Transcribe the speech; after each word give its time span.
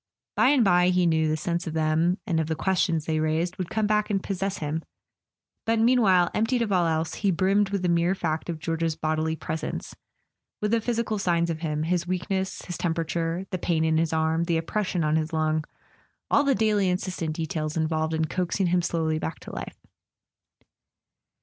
By 0.35 0.47
and 0.49 0.63
bye, 0.65 0.89
he 0.89 1.05
knew, 1.05 1.27
the 1.27 1.37
sense 1.37 1.67
of 1.67 1.73
them, 1.75 2.17
and 2.25 2.39
of 2.39 2.47
the 2.47 2.55
questions 2.55 3.05
they 3.05 3.19
raised, 3.19 3.57
would 3.57 3.69
come 3.69 3.85
back 3.85 4.09
and 4.09 4.23
possess 4.23 4.57
him; 4.57 4.83
but 5.63 5.77
meanwhile, 5.77 6.31
emptied 6.33 6.63
of 6.63 6.71
all 6.71 6.87
else, 6.87 7.13
he 7.13 7.29
brimmed 7.29 7.69
with 7.69 7.83
the 7.83 7.87
mere 7.87 8.15
fact 8.15 8.49
of 8.49 8.57
George's 8.57 8.95
bodily 8.95 9.35
presence, 9.35 9.93
with 10.59 10.71
the 10.71 10.81
physical 10.81 11.19
signs 11.19 11.51
of 11.51 11.59
him, 11.59 11.83
his 11.83 12.07
weakness, 12.07 12.63
his 12.63 12.79
temperature, 12.79 13.45
the 13.51 13.59
pain 13.59 13.85
in 13.85 13.97
his 13.97 14.11
arm, 14.11 14.45
the 14.45 14.57
oppression 14.57 15.03
on 15.03 15.17
his 15.17 15.33
lung, 15.33 15.63
all 16.31 16.43
the 16.43 16.55
daily 16.55 16.89
insistent 16.89 17.33
details 17.35 17.77
involved 17.77 18.15
in 18.15 18.25
coaxing 18.25 18.65
him 18.65 18.81
slowly 18.81 19.19
back 19.19 19.39
to 19.39 19.53
life. 19.53 19.77